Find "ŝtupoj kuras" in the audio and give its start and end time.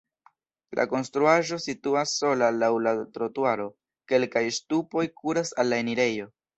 4.61-5.59